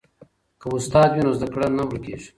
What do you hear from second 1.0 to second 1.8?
وي نو زده کړه